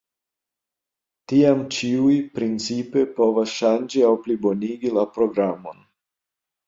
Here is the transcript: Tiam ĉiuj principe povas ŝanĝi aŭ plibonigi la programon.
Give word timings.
Tiam 1.33 1.59
ĉiuj 1.75 2.15
principe 2.39 3.03
povas 3.19 3.53
ŝanĝi 3.59 4.03
aŭ 4.09 4.13
plibonigi 4.25 4.95
la 4.97 5.05
programon. 5.19 5.89